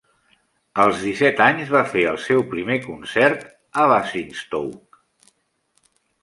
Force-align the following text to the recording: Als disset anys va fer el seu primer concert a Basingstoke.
Als 0.83 1.01
disset 1.07 1.41
anys 1.47 1.69
va 1.75 1.81
fer 1.91 2.05
el 2.11 2.17
seu 2.27 2.41
primer 2.53 2.79
concert 2.87 3.45
a 3.83 3.85
Basingstoke. 3.93 5.01